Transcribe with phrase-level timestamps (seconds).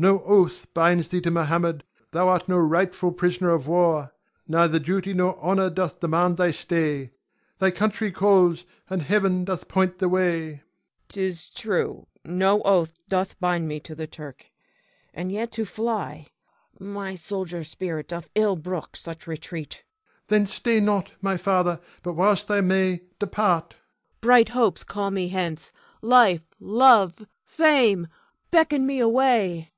[0.00, 1.82] No oath binds thee to Mohammed;
[2.12, 4.12] thou art no rightful prisoner of war,
[4.46, 7.10] neither duty nor honor doth demand thy stay.
[7.58, 10.62] Thy country calls, and Heaven doth point the way.
[11.08, 11.08] Cleon.
[11.08, 14.52] 'Tis true; no oath doth bind me to the Turk,
[15.12, 16.28] and yet to fly
[16.78, 19.82] My soldier's spirit doth ill brook such retreat.
[19.90, 20.12] Ion.
[20.28, 23.70] Then stay not, my father, but whilst thou may, depart.
[23.70, 23.82] Cleon.
[24.20, 25.72] Bright hopes call me hence.
[26.00, 28.06] Life, love, fame,
[28.52, 29.72] beckon me away.